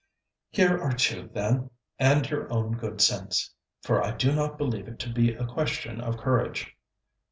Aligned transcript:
'Here 0.49 0.81
are 0.81 0.93
two, 0.93 1.29
then, 1.31 1.69
and 1.99 2.27
your 2.27 2.51
own 2.51 2.71
good 2.75 3.01
sense. 3.01 3.53
For 3.83 4.03
I 4.03 4.09
do 4.15 4.33
not 4.33 4.57
believe 4.57 4.87
it 4.87 4.97
to 5.01 5.13
be 5.13 5.35
a 5.35 5.45
question 5.45 6.01
of 6.01 6.17
courage.' 6.17 6.75